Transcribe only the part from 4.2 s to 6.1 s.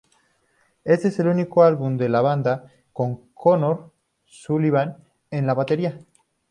Sullivan en la batería.